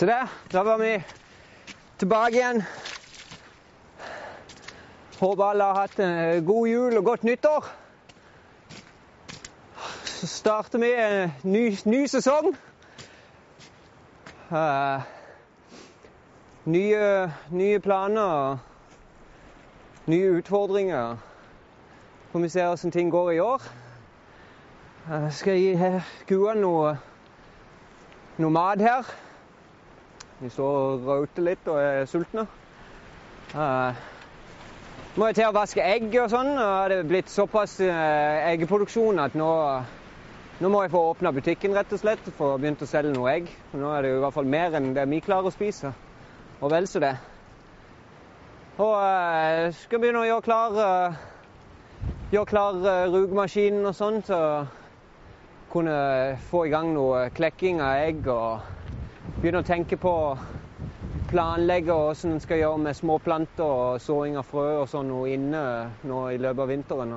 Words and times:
Så 0.00 0.06
der, 0.06 0.26
da 0.52 0.62
var 0.62 0.78
vi 0.78 1.02
tilbake 1.98 2.32
igjen. 2.32 2.62
Håper 5.20 5.44
alle 5.44 5.64
har 5.64 5.74
hatt 5.74 5.98
en 6.00 6.46
god 6.46 6.68
jul 6.68 6.96
og 6.96 7.04
godt 7.04 7.24
nyttår. 7.24 7.68
Så 10.04 10.26
starter 10.26 10.78
vi 10.78 10.92
en 10.94 11.34
ny, 11.42 11.76
ny 11.84 12.06
sesong. 12.06 12.56
Uh, 14.48 15.04
nye, 16.64 17.32
nye 17.50 17.78
planer 17.78 18.58
nye 20.06 20.32
utfordringer. 20.40 21.16
Får 22.32 22.38
vi 22.38 22.48
se 22.48 22.64
hvordan 22.64 22.90
ting 22.90 23.10
går 23.10 23.30
i 23.30 23.38
år. 23.38 23.72
Uh, 25.10 25.32
skal 25.32 25.60
jeg 25.60 25.76
gi 25.76 26.36
kua 26.36 26.54
noe, 26.54 26.98
noe 28.38 28.50
mat 28.50 28.80
her. 28.80 29.18
De 30.40 30.48
står 30.48 30.76
og 30.80 31.02
rauter 31.04 31.44
litt 31.44 31.66
og 31.68 31.76
er 31.76 32.06
sultne. 32.08 32.46
Uh, 33.52 33.92
må 35.20 35.26
jeg 35.28 35.36
til 35.36 35.50
å 35.50 35.52
vaske 35.52 35.84
egg 35.84 36.14
og 36.16 36.30
sånn. 36.32 36.54
og 36.54 36.88
Det 36.88 36.96
er 36.96 37.10
blitt 37.10 37.28
såpass 37.32 37.74
uh, 37.84 38.48
eggeproduksjon 38.48 39.20
at 39.20 39.36
nå, 39.36 39.50
nå 40.64 40.70
må 40.72 40.80
jeg 40.86 40.94
få 40.94 41.02
åpna 41.10 41.34
butikken 41.36 41.76
rett 41.76 41.92
og 41.92 42.00
slett 42.00 42.32
for 42.38 42.54
å 42.54 42.62
begynne 42.62 42.80
å 42.80 42.88
selge 42.88 43.12
noe 43.12 43.34
egg. 43.34 43.52
Nå 43.76 43.92
er 43.92 44.06
det 44.06 44.14
i 44.14 44.24
hvert 44.24 44.38
fall 44.38 44.48
mer 44.56 44.78
enn 44.80 44.94
det 44.96 45.04
vi 45.12 45.20
klarer 45.28 45.52
å 45.52 45.52
spise. 45.52 45.92
Og 46.62 46.72
vel 46.72 46.88
så 46.88 47.04
det. 47.04 47.12
Og 48.80 48.96
uh, 48.96 49.68
skal 49.82 50.00
begynne 50.00 50.24
å 50.24 50.28
gjøre 50.30 50.48
klar, 50.48 50.80
uh, 50.80 52.10
gjøre 52.32 52.52
klar 52.54 52.82
rugemaskinen 53.12 53.92
og 53.92 53.98
sånn, 53.98 54.22
så 54.24 54.42
kunne 55.70 56.02
få 56.48 56.64
i 56.64 56.72
gang 56.72 56.94
noe 56.96 57.26
klekking 57.36 57.84
av 57.84 58.08
egg. 58.08 58.24
og 58.24 58.79
begynne 59.40 59.62
å 59.62 59.64
tenke 59.64 59.96
på 59.96 60.10
planlegge 61.30 61.94
hvordan 61.94 62.34
en 62.34 62.42
skal 62.44 62.58
gjøre 62.60 62.80
med 62.84 62.96
småplanter 62.98 63.64
og 63.64 64.02
såing 64.04 64.36
av 64.36 64.44
frø 64.44 64.82
og 64.82 64.88
sånn 64.90 65.12
inne 65.32 65.62
nå 66.04 66.18
i 66.28 66.36
løpet 66.36 66.60
av 66.60 66.68
vinteren. 66.68 67.14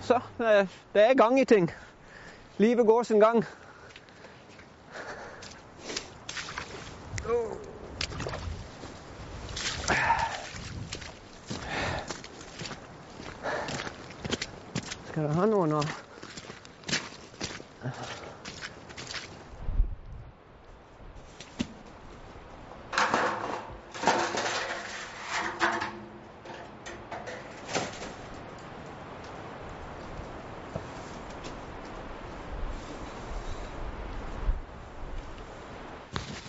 Så 0.00 0.16
det 0.38 1.04
er 1.04 1.18
gang 1.20 1.36
i 1.36 1.44
ting. 1.44 1.68
Livet 2.56 2.86
går 2.88 3.02
sin 3.10 3.20
gang. 3.20 3.44
Skal 15.10 15.28
du 15.28 15.34
ha 15.36 15.50
noe 15.52 15.68
nå? 15.68 15.84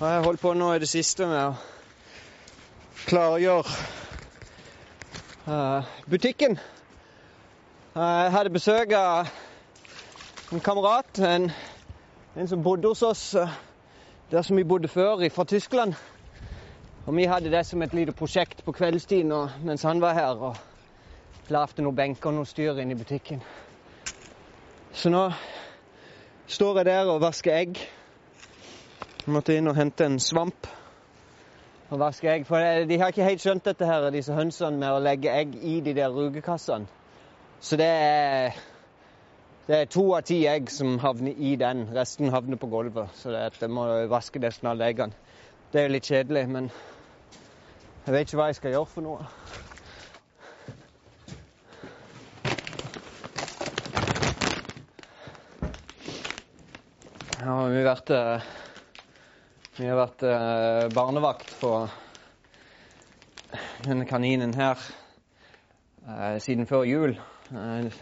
Jeg 0.02 0.10
har 0.10 0.24
holdt 0.26 0.42
på 0.42 0.54
nå 0.58 0.68
i 0.74 0.80
det 0.82 0.88
siste 0.90 1.28
med 1.30 1.38
å 1.38 3.02
klargjøre 3.06 3.74
uh, 5.46 5.92
butikken. 6.10 6.58
Uh, 7.94 8.24
jeg 8.24 8.32
hadde 8.34 8.54
besøk 8.56 8.96
av 8.98 9.30
en 10.58 10.66
kamerat, 10.66 11.22
en, 11.22 11.46
en, 12.34 12.50
som 12.50 12.66
bodde 12.66 12.90
hos 12.90 13.06
oss 13.06 13.24
uh, 13.38 13.54
der 14.34 14.42
som 14.42 14.58
vi 14.58 14.66
bodde 14.66 14.90
før, 14.90 15.22
fra 15.30 15.46
Tyskland. 15.46 15.94
Og 17.06 17.14
vi 17.22 17.30
hadde 17.30 17.54
det 17.54 17.62
som 17.70 17.86
et 17.86 17.94
lite 17.94 18.18
prosjekt 18.18 18.66
på 18.66 18.74
kveldstid 18.74 19.30
mens 19.62 19.86
han 19.86 20.02
var 20.02 20.18
her. 20.18 20.46
Og 20.50 21.54
lagde 21.54 21.86
noen 21.86 22.02
benker 22.02 22.34
og 22.34 22.40
noe 22.40 22.50
styr 22.50 22.74
inne 22.82 22.98
i 22.98 23.04
butikken. 23.06 23.46
Så 24.98 25.14
nå 25.14 25.28
står 26.50 26.82
jeg 26.82 26.94
der 26.96 27.06
og 27.06 27.22
vasker 27.22 27.54
egg. 27.62 27.88
Jeg 29.22 29.36
måtte 29.36 29.54
inn 29.54 29.70
og 29.70 29.76
hente 29.78 30.06
en 30.10 30.16
svamp 30.18 30.66
og 31.94 32.00
vaske 32.02 32.26
egg. 32.32 32.46
For 32.50 32.88
de 32.90 32.96
har 32.98 33.12
ikke 33.14 33.26
helt 33.28 33.44
skjønt 33.44 33.68
dette 33.68 33.86
her, 33.86 34.08
disse 34.10 34.34
hønsene 34.34 34.80
med 34.82 34.96
å 34.96 35.02
legge 35.04 35.30
egg 35.30 35.52
i 35.62 35.76
de 35.86 35.92
der 35.94 36.10
rugekassene. 36.10 36.88
Så 37.62 37.78
det 37.78 37.86
er, 37.86 38.56
det 39.68 39.76
er 39.78 39.92
to 39.94 40.08
av 40.18 40.24
ti 40.26 40.40
egg 40.50 40.72
som 40.74 40.96
havner 41.04 41.38
i 41.38 41.52
den. 41.54 41.84
Resten 41.94 42.34
havner 42.34 42.58
på 42.58 42.70
gulvet. 42.72 43.14
Så 43.14 43.30
det, 43.30 43.44
jeg 43.62 43.70
må 43.70 43.84
vaske 44.10 44.42
nesten 44.42 44.72
alle 44.72 44.88
eggene. 44.90 45.14
Det 45.70 45.84
er 45.84 45.86
jo 45.86 45.94
litt 45.94 46.10
kjedelig, 46.10 46.44
men 46.50 46.72
jeg 48.08 48.16
vet 48.16 48.26
ikke 48.26 48.40
hva 48.42 48.48
jeg 48.50 48.58
skal 48.58 48.74
gjøre 48.74 48.90
for 48.90 49.06
noe. 49.06 49.28
Ja, 57.38 57.62
vi 57.70 57.78
har 57.78 57.88
vært 57.92 58.12
vi 59.78 59.88
har 59.88 59.96
vært 59.96 60.24
eh, 60.28 60.86
barnevakt 60.92 61.52
for 61.56 61.88
denne 63.86 64.04
kaninen 64.10 64.52
her 64.58 64.80
eh, 66.04 66.40
siden 66.44 66.68
før 66.68 66.84
jul. 66.84 67.14
Eh, 67.56 68.02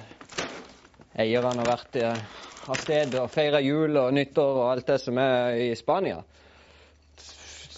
eierne 1.22 1.62
har 1.62 1.69
vært 1.69 2.00
eh, 2.02 2.24
av 2.69 2.80
sted 2.81 3.13
og 3.22 3.30
feira 3.34 3.62
jul 3.62 4.00
og 4.02 4.16
nyttår 4.18 4.57
og 4.63 4.69
alt 4.72 4.90
det 4.90 4.97
som 5.03 5.19
er 5.22 5.59
i 5.62 5.68
Spania. 5.78 6.24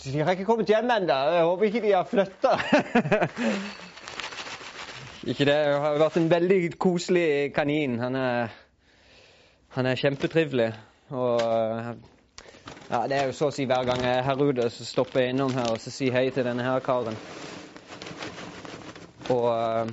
De 0.01 0.23
har 0.23 0.33
ikke 0.33 0.47
kommet 0.47 0.71
hjem 0.71 0.87
ennå. 0.89 1.17
Jeg 1.35 1.49
håper 1.49 1.67
ikke 1.67 1.83
de 1.83 1.91
har 1.93 2.07
flytta. 2.09 2.53
ikke 5.29 5.45
det. 5.45 5.57
Det 5.67 5.83
har 5.83 5.99
vært 6.01 6.17
en 6.21 6.31
veldig 6.31 6.61
koselig 6.81 7.27
kanin. 7.53 7.99
Han 8.01 8.15
er, 8.17 8.55
han 9.75 9.91
er 9.91 9.99
kjempetrivelig. 9.99 10.71
Og 11.11 11.43
eh, 11.43 11.91
ja, 12.91 13.07
Det 13.07 13.15
er 13.15 13.29
jo 13.29 13.35
så 13.35 13.47
å 13.47 13.53
si 13.55 13.63
hver 13.63 13.85
gang 13.87 14.01
jeg 14.03 14.17
er 14.19 14.25
her 14.27 14.69
så 14.69 14.85
stopper 14.85 15.21
jeg 15.21 15.31
innom 15.31 15.53
her 15.55 15.69
og 15.71 15.79
så 15.79 15.91
sier 15.93 16.11
hei 16.11 16.29
til 16.29 16.43
denne 16.43 16.63
her 16.65 16.79
karen. 16.83 17.15
Og, 19.31 19.45
eh, 19.47 19.87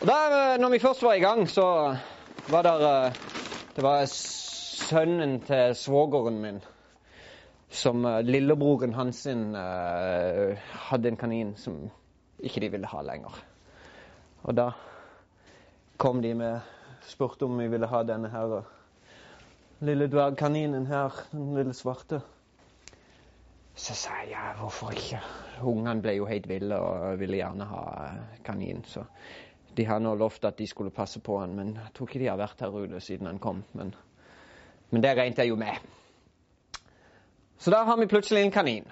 og 0.00 0.06
der, 0.08 0.36
eh, 0.38 0.58
når 0.58 0.70
vi 0.72 0.78
først 0.78 1.02
var 1.02 1.14
i 1.14 1.20
gang, 1.20 1.44
så 1.48 1.96
var 2.48 2.62
det 2.62 2.72
eh, 2.80 3.12
Det 3.76 3.82
var 3.84 4.04
sønnen 4.06 5.40
til 5.40 5.74
svogeren 5.74 6.40
min 6.40 6.60
som 7.70 8.04
lillebroren 8.04 8.92
hans 8.92 9.16
sin 9.16 9.54
hadde 9.54 11.08
en 11.08 11.16
kanin 11.16 11.54
som 11.56 11.90
ikke 12.38 12.60
de 12.60 12.68
ville 12.68 12.86
ha 12.86 13.00
lenger. 13.00 13.32
Og 14.44 14.56
da 14.56 14.70
kom 15.96 16.20
de 16.22 16.34
med 16.34 16.60
spurte 17.08 17.44
om 17.44 17.58
vi 17.58 17.68
ville 17.68 17.86
ha 17.86 18.02
denne 18.02 18.28
her 18.28 18.60
lille 19.82 20.06
dvergkaninen 20.06 20.86
her, 20.86 21.12
den 21.32 21.54
lille 21.56 21.74
svarte. 21.74 22.20
Så 23.74 23.94
sa 23.94 24.18
jeg 24.22 24.30
ja, 24.30 24.52
hvorfor 24.60 24.92
ikke? 24.94 25.20
Ungene 25.62 26.02
ble 26.02 26.14
jo 26.18 26.26
helt 26.28 26.48
ville 26.48 26.76
og 26.78 27.18
ville 27.20 27.38
gjerne 27.40 27.66
ha 27.66 27.84
kanin. 28.44 28.84
Så 28.86 29.04
de 29.76 29.86
har 29.88 29.98
nå 29.98 30.14
lovt 30.14 30.44
at 30.44 30.58
de 30.58 30.66
skulle 30.66 30.92
passe 30.94 31.20
på 31.20 31.38
han, 31.40 31.56
men 31.56 31.74
jeg 31.74 31.94
tror 31.94 32.08
ikke 32.08 32.20
de 32.20 32.28
har 32.30 32.38
vært 32.38 32.60
her 32.60 32.76
ute 32.76 33.00
siden 33.00 33.26
han 33.26 33.40
kom. 33.42 33.64
Men, 33.72 33.94
men 34.90 35.02
det 35.02 35.16
regnet 35.16 35.42
jeg 35.42 35.50
jo 35.50 35.56
med. 35.56 35.80
Så 37.58 37.70
da 37.70 37.82
har 37.88 37.96
vi 37.96 38.10
plutselig 38.10 38.42
en 38.42 38.54
kanin. 38.54 38.86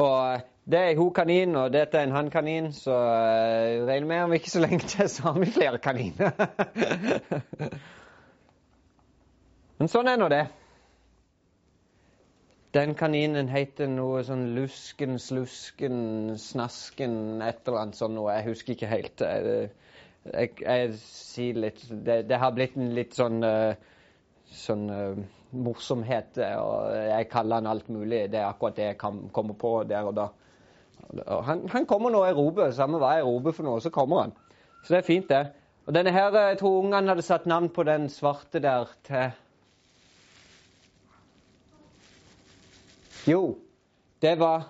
Og 0.00 0.40
det 0.70 0.80
er 0.80 0.96
hun 0.96 1.12
kanin, 1.12 1.56
og 1.56 1.72
dette 1.72 1.98
er 1.98 2.06
en 2.06 2.14
han-kanin, 2.14 2.72
så 2.72 2.94
regner 3.88 4.06
med 4.06 4.24
om 4.24 4.32
ikke 4.32 4.50
så 4.50 4.60
lenge 4.62 4.86
til, 4.86 5.08
så 5.08 5.22
har 5.28 5.40
vi 5.40 5.50
flere 5.50 5.78
kaniner. 5.78 6.30
Men 9.80 9.88
sånn 9.88 10.10
er 10.12 10.18
nå 10.20 10.26
det. 10.28 10.42
Den 12.76 12.92
kaninen 12.94 13.48
heter 13.48 13.88
noe 13.88 14.20
sånn 14.28 14.50
Lusken, 14.54 15.16
Slusken, 15.18 16.36
Snasken, 16.38 17.40
et 17.42 17.64
eller 17.64 17.80
annet 17.80 17.98
sånt 17.98 18.14
noe. 18.14 18.34
Jeg 18.36 18.46
husker 18.50 18.76
ikke 18.76 18.90
helt. 18.90 19.24
Jeg, 19.24 19.70
jeg, 20.28 20.52
jeg 20.60 20.92
sier 21.00 21.62
litt 21.64 21.80
det, 21.90 22.20
det, 22.28 22.38
har 22.38 22.52
blitt 22.54 22.76
en 22.76 22.92
litt 22.94 23.16
sånn, 23.16 23.40
uh, 23.40 23.72
sånn 24.52 24.86
uh, 24.92 25.24
morsomhet, 25.56 26.38
og 26.60 26.92
jeg 27.08 27.32
kaller 27.32 27.62
han 27.62 27.72
alt 27.72 27.88
mulig. 27.88 28.26
Det 28.30 28.44
er 28.44 28.50
akkurat 28.52 28.76
det 28.76 28.92
jeg 28.92 29.00
kan, 29.00 29.24
kommer 29.34 29.58
på 29.58 29.74
der 29.88 30.12
og 30.12 30.18
da. 30.20 30.30
Og 31.24 31.44
han, 31.48 31.64
han, 31.72 31.88
kommer 31.88 32.12
nå 32.12 32.26
i 32.28 32.36
roper. 32.36 32.70
Samme 32.76 33.00
hva 33.00 33.16
jeg 33.16 33.26
roper 33.32 33.56
for 33.56 33.72
noe, 33.72 33.80
så 33.80 33.90
kommer 33.96 34.26
han. 34.26 34.40
Så 34.84 34.92
det 34.92 35.00
er 35.00 35.08
fint, 35.08 35.32
det. 35.32 35.46
Og 35.88 35.96
denne 35.96 36.12
her, 36.14 36.36
Jeg 36.52 36.60
tror 36.60 36.82
ungene 36.84 37.16
hadde 37.16 37.24
satt 37.24 37.48
navn 37.48 37.72
på 37.72 37.88
den 37.88 38.12
svarte 38.12 38.60
der 38.60 38.92
til 39.08 39.32
Jo, 43.26 43.58
det 44.20 44.34
var 44.40 44.62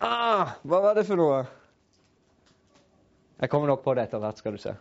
Ah, 0.00 0.54
hva 0.64 0.78
var 0.80 0.94
det 0.96 1.04
for 1.04 1.20
noe? 1.20 1.42
Jeg 3.40 3.50
kommer 3.52 3.68
nok 3.68 3.82
på 3.84 3.92
det 3.96 4.06
etter 4.06 4.22
hvert, 4.22 4.40
skal 4.40 4.56
du 4.56 4.60
se. 4.62 4.72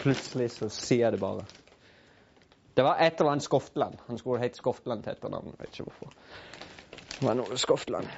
Plutselig 0.00 0.48
så 0.56 0.66
sier 0.66 1.04
jeg 1.04 1.14
det 1.14 1.20
bare. 1.22 1.44
Det 2.74 2.82
var 2.82 2.98
et 2.98 3.20
eller 3.20 3.36
annet 3.36 3.46
Skoftland. 3.46 4.00
Han 4.08 4.18
skulle 4.18 4.42
hett 4.42 4.58
Skoftland 4.58 5.04
til 5.04 5.14
etternavn. 5.14 5.54
Vet 5.60 5.70
ikke 5.70 5.86
hvorfor. 5.86 6.14
Det 7.12 7.22
var 7.22 7.38
noe 7.38 7.58
Skoftland. 7.60 8.10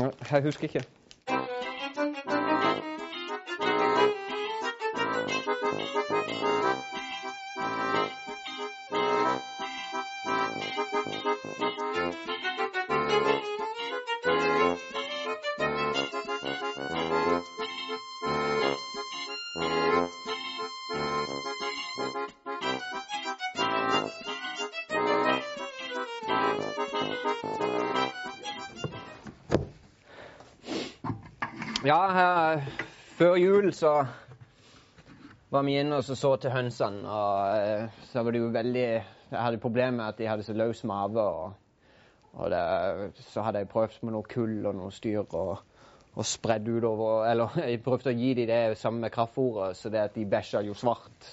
Jeg 0.00 0.44
husker 0.48 0.70
ikke. 0.70 0.84
Ja, 31.84 32.56
før 33.18 33.34
jul 33.36 33.66
så 33.76 34.06
var 35.52 35.64
vi 35.66 35.74
inne 35.76 35.98
og 35.98 36.06
så, 36.06 36.14
så 36.16 36.30
til 36.40 36.54
hønsene. 36.54 37.02
Og 37.04 37.58
eh, 37.58 37.98
så 38.08 38.22
var 38.24 38.32
det 38.32 38.40
jo 38.40 38.46
veldig 38.54 38.84
Jeg 38.86 39.36
hadde 39.36 39.60
problemer 39.60 39.98
med 39.98 40.04
at 40.06 40.16
de 40.16 40.28
hadde 40.30 40.46
så 40.46 40.54
løs 40.56 40.80
mage. 40.88 41.20
Og, 41.20 41.52
og 42.32 42.50
det, 42.50 42.62
så 43.26 43.44
hadde 43.44 43.60
jeg 43.60 43.68
prøvd 43.68 43.98
med 44.00 44.16
noe 44.16 44.24
kull 44.32 44.64
og 44.64 44.78
noe 44.78 44.96
styr 44.96 45.28
og, 45.28 45.60
og 46.14 46.24
spredd 46.24 46.72
utover 46.72 47.28
Eller 47.28 47.60
jeg 47.68 47.84
prøvde 47.84 48.14
å 48.14 48.16
gi 48.16 48.32
dem 48.40 48.48
det 48.48 48.80
samme 48.80 49.04
med 49.04 49.12
kraftfôret, 49.12 49.76
så 49.76 49.92
det 49.92 50.06
at 50.06 50.16
de 50.16 50.24
bæsja 50.24 50.64
jo 50.64 50.72
svart 50.72 51.30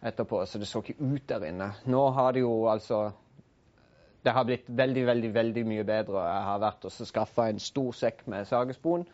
etterpå. 0.00 0.46
Så 0.46 0.64
det 0.64 0.72
så 0.72 0.80
ikke 0.80 0.96
ut 0.96 1.28
der 1.28 1.44
inne. 1.52 1.74
Nå 1.84 2.08
har 2.16 2.32
det 2.32 2.46
jo 2.46 2.56
altså 2.72 3.10
Det 4.24 4.32
har 4.32 4.48
blitt 4.48 4.64
veldig, 4.72 5.06
veldig 5.12 5.34
veldig 5.34 5.68
mye 5.76 5.84
bedre. 5.84 6.24
Jeg 6.24 6.50
har 6.54 6.66
vært 6.70 6.88
og 6.88 7.00
skaffa 7.12 7.50
en 7.52 7.60
stor 7.60 7.92
sekk 7.92 8.24
med 8.32 8.48
sagespon 8.48 9.04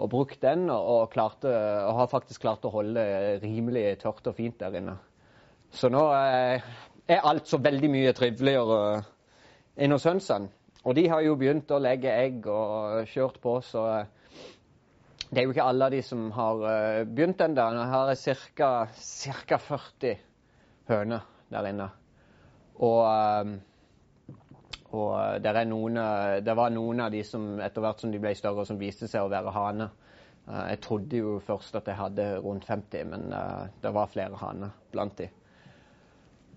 og 0.00 0.08
brukt 0.10 0.40
den, 0.42 0.68
og, 0.72 1.10
klarte, 1.12 1.50
og, 1.86 1.94
har 2.00 2.10
faktisk 2.10 2.44
klart 2.44 2.64
å 2.64 2.72
holde 2.72 3.02
det 3.02 3.42
rimelig 3.42 3.98
tørt 4.02 4.26
og 4.30 4.36
fint 4.38 4.58
der 4.60 4.78
inne. 4.80 4.96
Så 5.72 5.90
nå 5.92 6.06
eh, 6.16 6.64
er 7.08 7.28
alt 7.28 7.48
så 7.48 7.60
veldig 7.62 7.90
mye 7.92 8.14
triveligere 8.16 9.02
enn 9.76 9.94
hos 9.94 10.08
hønsene. 10.08 10.50
Og 10.82 10.96
de 10.98 11.04
har 11.12 11.22
jo 11.22 11.36
begynt 11.38 11.70
å 11.70 11.78
legge 11.78 12.10
egg 12.10 12.46
og 12.50 13.06
kjørt 13.12 13.38
på, 13.42 13.58
så 13.62 13.84
eh, 13.92 14.48
det 15.32 15.40
er 15.40 15.46
jo 15.46 15.54
ikke 15.54 15.68
alle 15.70 15.90
de 15.94 16.00
som 16.04 16.26
har 16.34 16.64
eh, 16.68 17.04
begynt 17.08 17.40
ennå. 17.44 17.68
Nå 17.76 17.84
har 17.92 18.10
jeg 18.12 18.36
ca. 18.56 18.72
40 18.98 20.18
høner 20.90 21.28
der 21.52 21.68
inne. 21.70 21.86
Og 22.82 22.98
eh, 23.06 23.54
det, 24.92 25.64
noen, 25.68 25.96
eh, 25.96 26.38
det, 26.44 26.54
var 26.56 26.72
noen 26.72 27.00
av 27.04 27.12
de 27.12 27.22
som 27.24 27.60
etter 27.60 27.84
hvert 27.84 28.02
som 28.02 28.12
de 28.12 28.20
ble 28.20 28.34
større, 28.36 28.66
som 28.68 28.80
viste 28.80 29.08
seg 29.08 29.24
å 29.24 29.30
være 29.32 29.54
hane. 29.54 29.88
Eh, 30.48 30.64
jeg 30.74 30.80
trodde 30.84 31.20
jo 31.22 31.36
først 31.46 31.78
at 31.80 31.88
jeg 31.88 31.98
hadde 32.00 32.26
rundt 32.44 32.66
50, 32.68 33.06
men 33.08 33.32
det 33.82 33.94
var 33.94 34.12
flere 34.12 34.40
haner 34.40 34.74
blant 34.92 35.16
de. 35.20 35.30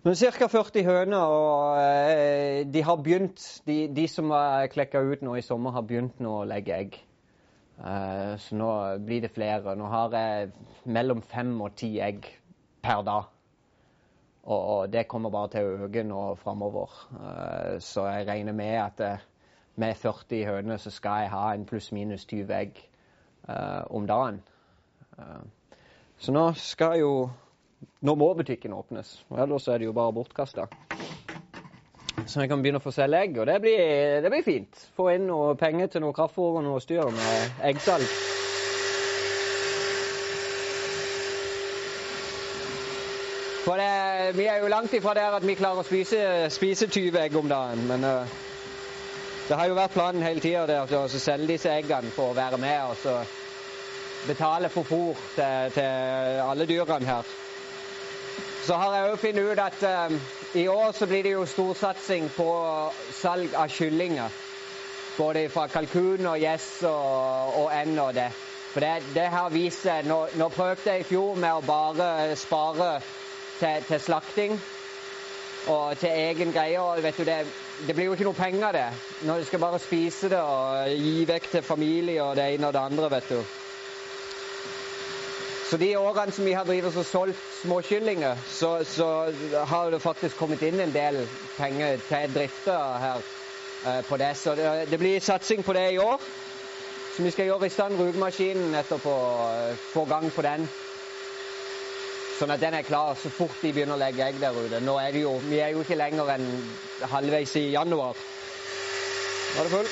Men 0.06 0.18
ca. 0.20 0.48
40 0.52 0.86
høner, 0.86 1.32
og 1.34 2.70
de 2.70 2.82
har 2.86 3.00
begynt 3.02 3.42
de, 3.66 3.88
de, 3.90 4.06
som 4.12 4.30
har 4.36 4.68
klekka 4.70 5.02
ut 5.02 5.24
nå 5.26 5.34
i 5.40 5.46
sommer, 5.46 5.74
har 5.74 5.88
begynt 5.88 6.20
nå 6.22 6.42
å 6.44 6.46
legge 6.46 6.76
egg. 6.76 7.00
Så 8.38 8.56
nå 8.56 8.70
blir 9.02 9.26
det 9.26 9.34
flere. 9.34 9.74
Nå 9.76 9.90
har 9.90 10.14
jeg 10.14 10.52
mellom 10.86 11.26
fem 11.26 11.56
og 11.58 11.74
ti 11.82 11.96
egg 12.06 12.30
per 12.86 13.02
dag. 13.08 13.35
Og, 14.46 14.78
og, 14.78 14.94
det 14.94 15.08
kommer 15.08 15.34
bare 15.34 15.50
til 15.56 15.66
å 15.66 15.86
øke 15.88 16.04
nå 16.06 16.26
framover. 16.38 16.92
Uh, 17.18 17.78
så 17.82 18.06
jeg 18.12 18.28
regner 18.28 18.54
med 18.54 18.76
at 18.78 19.02
uh, 19.02 19.24
med 19.82 19.98
40 19.98 20.46
høner 20.46 20.78
så 20.82 20.94
skal 20.94 21.26
jeg 21.26 21.34
ha 21.34 21.48
en 21.54 21.66
pluss-minus 21.66 22.28
20 22.30 22.54
egg 22.54 22.78
uh, 23.50 23.82
om 23.90 24.06
dagen. 24.08 24.44
så 26.18 26.32
nå 26.32 26.52
skal 26.60 27.00
jo 27.00 27.30
Nå 28.02 28.16
må 28.16 28.34
butikken 28.34 28.74
åpnes. 28.74 29.26
og 29.30 29.40
Ellers 29.44 29.68
er 29.68 29.78
det 29.78 29.86
jo 29.86 29.94
bare 29.94 30.14
bortkasta. 30.14 30.66
Så 32.26 32.40
jeg 32.40 32.50
kan 32.50 32.62
begynne 32.64 32.80
å 32.82 32.84
få 32.84 32.94
selge 32.96 33.20
egg, 33.22 33.38
og 33.38 33.46
det 33.46 33.60
blir, 33.62 34.22
det 34.24 34.32
blir 34.34 34.46
fint. 34.46 34.88
Få 34.98 35.12
inn 35.14 35.28
noe 35.30 35.54
penger 35.60 35.92
til 35.94 36.06
noe 36.06 36.16
kraftfôr 36.16 36.58
og 36.62 36.66
noe 36.66 36.82
styr 36.82 37.12
med 37.14 37.62
eggsalg. 37.70 38.35
For 43.66 43.82
det, 43.82 44.38
vi 44.38 44.46
er 44.46 44.60
jo 44.62 44.68
langt 44.70 44.94
ifra 44.94 45.16
der 45.18 45.34
at 45.40 45.46
vi 45.48 45.56
klarer 45.58 45.82
å 45.82 45.86
spise, 45.88 46.20
spise 46.54 46.86
20 46.86 47.16
egg 47.18 47.38
om 47.40 47.48
dagen. 47.50 47.80
Men 47.90 48.04
uh, 48.06 48.36
det 49.48 49.58
har 49.58 49.72
jo 49.72 49.78
vært 49.78 49.96
planen 49.96 50.22
hele 50.22 50.44
tida 50.44 50.84
å 50.86 51.08
selge 51.10 51.50
disse 51.56 51.72
eggene 51.74 52.14
for 52.14 52.30
å 52.30 52.38
være 52.38 52.60
med 52.62 52.92
og 52.92 53.00
så 53.02 53.16
betale 54.28 54.70
for 54.70 54.86
fôr 54.86 55.18
til, 55.34 55.74
til 55.74 56.40
alle 56.46 56.70
dyrene 56.70 57.10
her. 57.10 57.34
Så 58.66 58.78
har 58.82 58.96
jeg 59.00 59.10
òg 59.10 59.20
funnet 59.22 59.50
ut 59.50 59.64
at 59.66 59.84
um, 60.12 60.16
i 60.62 60.68
år 60.70 60.94
så 60.98 61.10
blir 61.10 61.26
det 61.26 61.34
jo 61.34 61.50
storsatsing 61.50 62.30
på 62.38 62.48
salg 63.18 63.58
av 63.58 63.74
kyllinger. 63.74 64.40
Både 65.18 65.48
fra 65.50 65.66
kalkun 65.74 66.26
og 66.26 66.38
gjess 66.42 66.70
og, 66.86 67.62
og 67.66 68.00
og 68.06 68.14
det. 68.14 68.30
For 68.76 68.84
det, 68.84 68.96
det 69.16 69.30
har 69.32 69.50
vist 69.50 69.86
seg 69.86 70.06
Nå, 70.06 70.26
nå 70.36 70.50
prøvde 70.52 70.92
jeg 70.92 71.06
i 71.06 71.08
fjor 71.08 71.38
med 71.40 71.54
å 71.54 71.62
bare 71.66 72.36
spare 72.36 72.98
til, 73.60 73.84
til, 73.88 74.00
slakting 74.00 74.56
og 75.68 75.98
til 75.98 76.10
egen 76.10 76.54
greie. 76.54 76.80
Og 76.82 77.04
vet 77.04 77.18
du, 77.18 77.24
det, 77.28 77.42
det, 77.88 77.96
blir 77.96 78.10
jo 78.10 78.16
ikke 78.18 78.28
noe 78.30 78.38
penger, 78.38 78.72
det. 78.72 78.88
Når 79.28 79.44
du 79.44 79.50
skal 79.50 79.64
bare 79.64 79.80
spise 79.80 80.30
det 80.30 80.42
og 80.42 80.90
gi 80.96 81.28
vekk 81.30 81.52
til 81.52 81.64
familie 81.64 82.24
og 82.24 82.36
det 82.36 82.50
ene 82.54 82.68
og 82.68 82.74
det 82.74 82.84
andre, 82.88 83.12
vet 83.18 83.30
du. 83.30 83.40
Så 85.66 85.78
de 85.82 85.96
årene 85.98 86.32
som 86.32 86.46
vi 86.46 86.54
har 86.54 86.64
drevet 86.64 86.98
og 86.98 87.06
solgt 87.06 87.40
småkyllinger, 87.62 88.38
så, 88.48 88.84
så, 88.86 89.34
har 89.66 89.90
det 89.90 90.02
faktisk 90.02 90.38
kommet 90.38 90.62
inn 90.62 90.80
en 90.80 90.94
del 90.94 91.24
penger 91.58 91.98
til 92.06 92.36
drifta 92.36 92.76
her 93.02 93.24
eh, 93.88 94.02
på 94.06 94.18
det. 94.22 94.36
Så 94.38 94.54
det, 94.56 94.70
det, 94.92 95.00
blir 95.02 95.20
satsing 95.20 95.66
på 95.66 95.74
det 95.74 95.88
i 95.96 95.98
år. 95.98 96.22
Så 97.16 97.24
vi 97.24 97.32
skal 97.32 97.50
gjøre 97.50 97.66
i 97.66 97.74
stand 97.74 97.98
rugemaskinen 97.98 98.76
etterpå, 98.76 99.16
eh, 99.56 99.78
få 99.94 100.06
gang 100.06 100.30
på 100.36 100.46
den. 100.46 100.70
Sånn 102.36 102.52
at 102.52 102.60
den 102.60 102.76
er 102.76 102.84
klar 102.84 103.14
så 103.16 103.30
fort 103.32 103.62
de 103.64 103.70
begynner 103.72 103.96
å 103.96 104.02
legge 104.02 104.26
egg 104.26 104.42
der 104.42 104.58
ute. 104.58 104.82
Nå 104.84 104.98
er 105.00 105.14
det 105.16 105.22
jo, 105.24 105.38
Vi 105.48 105.62
er 105.64 105.72
jo 105.72 105.86
ikke 105.86 105.96
lenger 105.96 106.34
enn 106.34 106.50
halvveis 107.08 107.54
i 107.56 107.70
januar. 107.72 108.20
Var 109.56 109.64
det 109.64 109.72
full? 109.72 109.88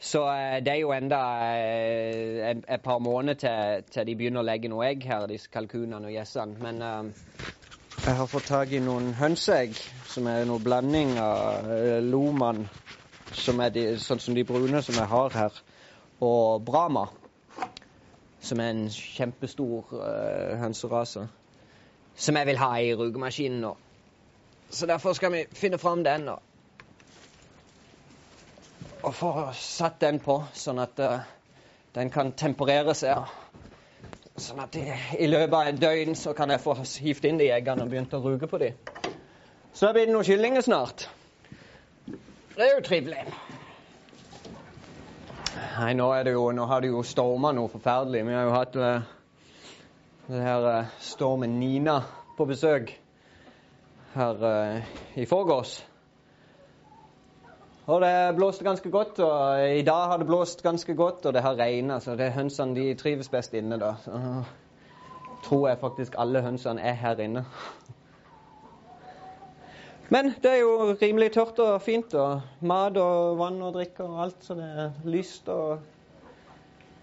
Så 0.00 0.24
eh, 0.28 0.58
det 0.64 0.74
er 0.74 0.80
jo 0.82 0.92
enda 0.92 1.20
eh, 1.56 2.50
et 2.60 2.82
par 2.84 2.98
måneder 3.00 3.38
til, 3.40 3.86
til, 3.92 4.06
de 4.08 4.16
begynner 4.16 4.42
å 4.42 4.48
legge 4.48 4.68
noe 4.68 4.84
egg 4.90 5.06
her, 5.08 5.24
disse 5.30 5.48
kalkunene 5.52 6.10
og 6.10 6.12
gjessene. 6.12 6.60
Men 6.60 6.82
uh, 6.84 7.48
jeg 8.04 8.16
har 8.20 8.28
fått 8.28 8.48
tak 8.48 8.72
i 8.76 8.82
noen 8.84 9.14
hønseegg, 9.16 9.76
som 10.12 10.28
er 10.28 10.44
noe 10.48 10.60
blanding 10.60 11.16
av 11.20 11.68
uh, 11.68 11.98
Loman, 12.04 12.66
som 13.32 13.64
er 13.64 13.72
de, 13.72 13.86
sånn 14.00 14.20
som 14.20 14.36
de 14.36 14.44
brune 14.44 14.84
som 14.84 15.00
jeg 15.00 15.08
har 15.08 15.36
her, 15.36 15.64
og 16.20 16.64
Brama 16.68 17.06
som 18.40 18.60
er 18.60 18.72
en 18.72 18.86
kjempestor 18.90 19.92
uh, 19.92 20.58
hønserase. 20.60 21.26
Som 22.16 22.36
jeg 22.36 22.48
vil 22.48 22.60
ha 22.60 22.70
i 22.80 22.94
rugemaskinen 22.96 23.60
nå. 23.64 23.74
Så 24.70 24.86
derfor 24.86 25.12
skal 25.18 25.32
vi 25.32 25.44
finne 25.56 25.78
fram 25.78 26.04
den 26.04 26.28
og, 26.30 26.42
og 29.02 29.14
få 29.14 29.30
satt 29.56 30.00
den 30.00 30.20
på, 30.22 30.40
sånn 30.54 30.80
at 30.82 31.00
uh, 31.02 31.20
den 31.96 32.10
kan 32.10 32.32
tempereres 32.32 33.04
her. 33.06 33.30
Sånn 34.40 34.60
at 34.62 34.76
i, 34.78 34.84
i 35.18 35.28
løpet 35.28 35.56
av 35.56 35.68
en 35.68 35.80
døgn 35.80 36.16
så 36.16 36.32
kan 36.36 36.52
jeg 36.52 36.62
få 36.64 36.78
hivt 37.02 37.26
inn 37.28 37.40
de 37.40 37.50
eggene 37.52 37.84
og 37.84 37.92
begynt 37.92 38.14
å 38.16 38.22
ruge 38.24 38.48
på 38.48 38.60
de. 38.62 38.72
Så 39.72 39.86
da 39.86 39.94
blir 39.94 40.08
det 40.08 40.14
noen 40.14 40.26
kyllinger 40.26 40.64
snart. 40.64 41.08
Det 42.06 42.66
er 42.66 42.76
jo 42.76 42.84
trivelig. 42.84 43.26
Nei, 45.60 45.92
nå, 45.92 46.06
jo, 46.24 46.46
nå 46.56 46.64
har 46.70 46.80
det 46.80 46.88
jo 46.88 47.02
storma 47.04 47.50
noe 47.52 47.68
forferdelig. 47.68 48.22
Vi 48.24 48.32
har 48.32 48.46
jo 48.48 48.52
hatt 48.54 48.76
uh, 48.80 49.08
det 50.30 50.40
her 50.40 50.64
uh, 50.64 50.94
stormen 51.04 51.58
Nina 51.60 51.98
på 52.38 52.46
besøk 52.48 52.94
her 54.14 54.40
uh, 54.40 54.94
i 55.20 55.26
forgårs. 55.28 55.74
Og 57.90 58.00
det 58.00 58.14
blåste 58.38 58.64
ganske 58.64 58.92
godt, 58.94 59.20
og 59.26 59.76
i 59.76 59.84
dag 59.84 60.08
har 60.12 60.22
det 60.22 60.30
blåst 60.30 60.62
ganske 60.64 60.94
godt, 60.96 61.26
og 61.26 61.36
det 61.36 61.44
har 61.44 61.58
regna, 61.58 61.98
så 62.00 62.16
det 62.16 62.30
er 62.30 62.36
hønsene 62.38 62.76
de 62.76 62.94
trives 62.96 63.28
best 63.28 63.56
inne 63.58 63.76
da. 63.82 63.94
Så 64.04 64.16
tror 65.44 65.68
jeg 65.68 65.80
faktisk 65.82 66.16
alle 66.18 66.44
hønsene 66.46 66.80
er 66.80 66.96
her 67.02 67.20
inne. 67.20 67.44
Men 70.10 70.32
det 70.42 70.50
er 70.50 70.60
jo 70.64 70.96
rimelig 71.02 71.32
tørt 71.32 71.58
og 71.62 71.82
fint, 71.82 72.14
og 72.18 72.40
mat 72.66 72.96
og 72.98 73.38
vann 73.38 73.60
og 73.62 73.76
drikke 73.76 74.02
og 74.02 74.22
alt, 74.24 74.40
så 74.42 74.56
det 74.58 74.66
er 74.84 74.90
lyst 75.06 75.48
og 75.48 75.78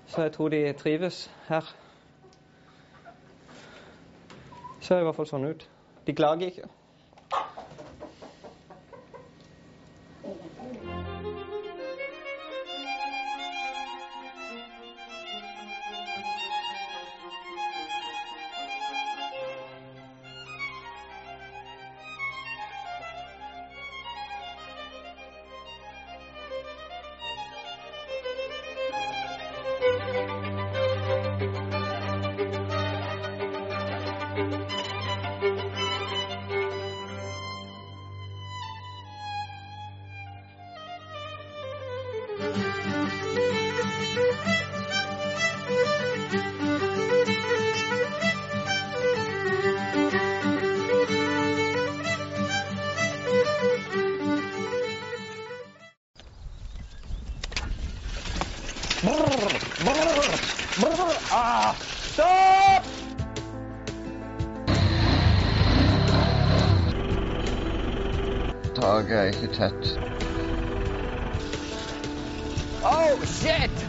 Så 0.07 0.21
jeg 0.21 0.31
tror 0.31 0.49
de 0.49 0.73
trives 0.73 1.31
her. 1.47 1.75
Ser 4.79 5.01
i 5.01 5.03
hvert 5.03 5.15
fall 5.15 5.27
sånn 5.27 5.47
ut. 5.49 5.65
De 6.07 6.13
klager 6.15 6.47
ikke. 6.47 6.69
Okay, 69.09 69.29
it's 69.41 69.57
hit. 69.57 69.97
Oh 72.83 73.23
shit! 73.23 73.86